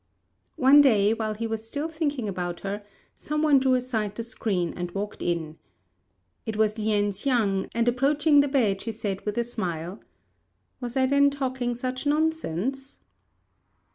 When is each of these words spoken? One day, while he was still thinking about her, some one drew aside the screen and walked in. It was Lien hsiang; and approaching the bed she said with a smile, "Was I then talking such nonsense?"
One 0.55 0.81
day, 0.81 1.13
while 1.13 1.35
he 1.35 1.45
was 1.45 1.67
still 1.67 1.87
thinking 1.87 2.27
about 2.27 2.61
her, 2.61 2.83
some 3.19 3.43
one 3.43 3.59
drew 3.59 3.75
aside 3.75 4.15
the 4.15 4.23
screen 4.23 4.73
and 4.75 4.89
walked 4.93 5.21
in. 5.21 5.59
It 6.43 6.55
was 6.57 6.79
Lien 6.79 7.11
hsiang; 7.11 7.69
and 7.75 7.87
approaching 7.87 8.39
the 8.39 8.47
bed 8.47 8.81
she 8.81 8.93
said 8.93 9.23
with 9.27 9.37
a 9.37 9.43
smile, 9.43 10.01
"Was 10.79 10.97
I 10.97 11.05
then 11.05 11.29
talking 11.29 11.75
such 11.75 12.07
nonsense?" 12.07 12.97